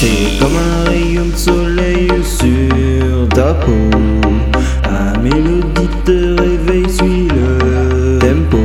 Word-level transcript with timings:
C'est 0.00 0.38
comme 0.40 0.56
un 0.56 0.88
rayon 0.88 1.26
de 1.26 1.36
soleil 1.36 2.08
sur 2.24 3.28
ta 3.34 3.52
peau. 3.52 3.90
La 4.84 5.18
mélodie 5.20 5.90
te 6.06 6.40
réveille, 6.40 6.88
suis 6.88 7.28
le 7.28 8.18
tempo. 8.18 8.56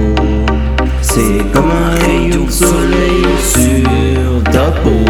C'est 1.01 1.43
comme 1.51 1.71
un 1.71 1.89
rayon 2.05 2.45
de 2.45 2.49
soleil 2.49 3.25
sur 3.41 4.43
ta 4.45 4.71
peau. 4.81 5.03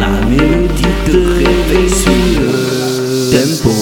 La 0.00 0.26
mélodie 0.30 0.94
te 1.04 1.12
réveille, 1.12 1.90
suis 1.90 2.38
le 2.40 3.30
tempo. 3.30 3.74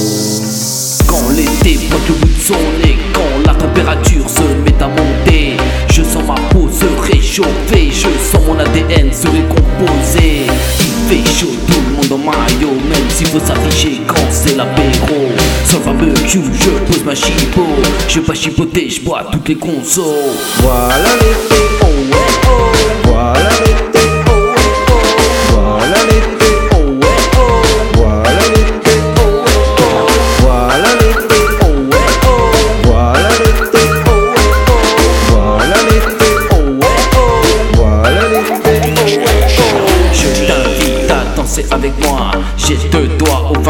Quand 1.06 1.28
l'été 1.30 1.78
pointe 1.88 2.08
le 2.08 2.14
bout 2.14 2.26
de 2.26 2.42
son 2.42 2.54
nez, 2.82 2.98
quand 3.12 3.46
la 3.46 3.54
température 3.54 4.28
se 4.28 4.42
met 4.64 4.82
à 4.82 4.88
monter, 4.88 5.56
je 5.92 6.02
sens 6.02 6.24
ma 6.26 6.34
peau 6.50 6.68
se 6.68 6.86
réchauffer, 7.08 7.92
je 7.92 8.08
sens 8.32 8.44
mon 8.48 8.58
ADN 8.58 9.12
se 9.12 9.28
récomposer. 9.28 9.55
Chaud, 11.38 11.48
tout 11.66 11.80
le 11.86 11.96
monde 11.96 12.12
en 12.12 12.30
maillot, 12.30 12.72
même 12.88 13.10
s'il 13.10 13.26
faut 13.26 13.38
s'afficher 13.38 14.00
quand 14.06 14.16
c'est 14.30 14.56
l'apéro. 14.56 15.28
Sans 15.66 15.80
le 15.80 15.84
barbecue, 15.84 16.40
je 16.54 16.70
pose 16.90 17.04
ma 17.04 17.14
chipo, 17.14 17.62
je 18.08 18.20
vais 18.20 18.26
pas 18.26 18.32
chipoter, 18.32 18.88
je 18.88 19.02
bois 19.02 19.22
toutes 19.30 19.46
les 19.48 19.56
consos. 19.56 20.02
Voilà 20.62 20.96
l'été, 20.96 21.62
oh 21.82 21.84
ouais, 21.84 22.18
oh. 22.48 22.72
Voilà 23.04 23.55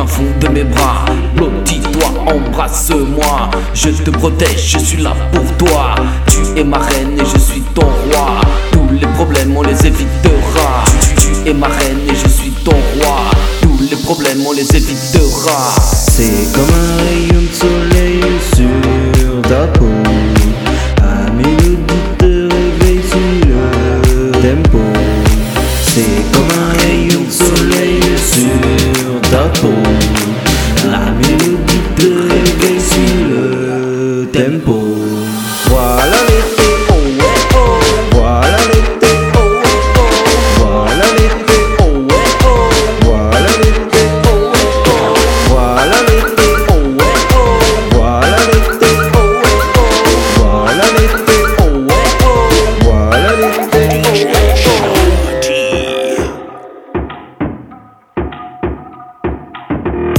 fond 0.06 0.24
de 0.40 0.48
mes 0.48 0.64
bras. 0.64 1.04
Blottis-toi, 1.36 2.08
embrasse-moi. 2.26 3.50
Je 3.74 3.90
te 3.90 4.10
protège, 4.10 4.72
je 4.72 4.78
suis 4.78 5.02
là 5.02 5.14
pour 5.32 5.44
toi. 5.56 5.94
Tu 6.28 6.60
es 6.60 6.64
ma 6.64 6.78
reine 6.78 7.18
et 7.18 7.24
je 7.24 7.38
suis 7.38 7.62
ton 7.74 7.86
roi. 7.86 8.40
Tous 8.72 8.88
les 8.92 9.06
problèmes, 9.14 9.56
on 9.56 9.62
les 9.62 9.86
évitera. 9.86 10.84
Tu, 11.00 11.14
tu 11.16 11.50
es 11.50 11.54
ma 11.54 11.68
reine 11.68 12.00
et 12.08 12.14
je 12.14 12.28
suis 12.28 12.50
ton 12.50 12.72
roi. 12.72 13.16
Tous 13.60 13.78
les 13.90 13.96
problèmes, 13.96 14.44
on 14.46 14.52
les 14.52 14.68
évitera. 14.76 15.74
C'est 15.92 16.52
comme 16.52 16.64
un 16.64 16.96
rayon 17.04 17.45
tempo. 34.36 34.75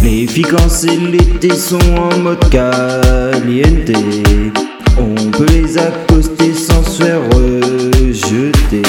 Les 0.09 0.25
filles 0.25 0.45
quand 0.50 0.69
c'est 0.69 0.95
l'été 0.95 1.53
sont 1.53 1.81
en 1.97 2.18
mode 2.19 2.50
caliente 2.50 3.91
On 4.97 5.31
peut 5.31 5.45
les 5.50 5.78
accoster 5.78 6.53
sans 6.53 6.81
se 6.81 7.03
faire 7.03 7.19
rejeter 7.34 8.84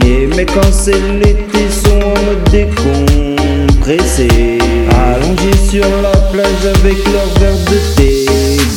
Les 0.00 0.26
mecs 0.28 0.50
quand 0.54 0.72
c'est 0.72 0.98
l'été 1.20 1.68
sont 1.70 2.00
en 2.00 2.16
mode 2.24 2.50
décompressé 2.50 4.28
Allongés 4.90 5.68
sur 5.70 5.84
la 6.02 6.16
plage 6.32 6.64
avec 6.76 6.96
leur 7.12 7.26
verre 7.38 7.64
de 7.70 7.94
thé 7.94 8.24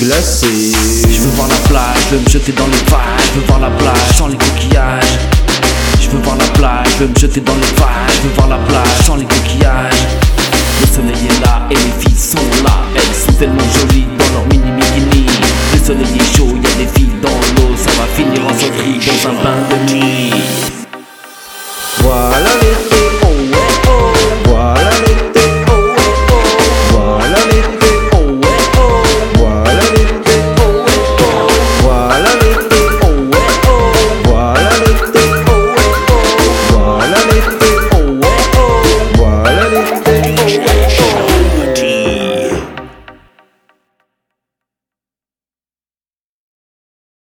glacé 0.02 0.74
Je 1.10 1.22
veux 1.22 1.30
voir 1.38 1.48
la 1.48 1.70
plage, 1.70 1.96
je 2.10 2.16
veux 2.18 2.22
me 2.22 2.30
jeter 2.30 2.52
dans 2.52 2.68
les 2.68 2.92
vagues. 2.92 3.32
Je 3.34 3.40
veux 3.40 3.46
voir 3.48 3.62
la 3.62 3.70
plage 3.70 4.18
sans 4.18 4.28
les 4.28 4.36
coquillages. 4.36 5.20
Je 6.02 6.10
veux 6.10 6.20
voir 6.20 6.36
la 6.36 6.46
plage, 6.48 6.88
je 7.00 7.04
veux 7.06 7.10
me 7.10 7.16
jeter 7.16 7.40
dans 7.40 7.56
les 7.56 7.80
vagues. 7.80 8.12
Je 8.14 8.28
veux 8.28 8.34
voir 8.36 8.50
la 8.50 8.58
plage 8.58 9.06
sans 9.06 9.16
les 9.16 9.24
coquillages. 9.24 10.05
Le 10.96 11.02
soleil 11.02 11.28
est 11.28 11.46
là 11.46 11.68
et 11.70 11.74
les 11.74 11.92
filles 12.00 12.18
sont 12.18 12.64
là. 12.64 12.72
Elles 12.96 13.14
sont 13.14 13.34
tellement 13.34 13.68
jolies 13.82 14.08
dans 14.18 14.32
leur 14.32 14.46
mini 14.48 14.72
bikini. 14.80 15.26
Le 15.74 15.80
soleil 15.84 16.06
est 16.06 16.38
chaud, 16.38 16.48
y 16.56 16.66
a 16.66 16.86
des 16.86 16.88
filles 16.88 17.12
dans 17.22 17.35